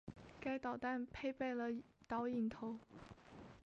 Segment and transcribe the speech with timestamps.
[0.39, 1.65] 该导弹配备了
[2.07, 2.79] 导引头。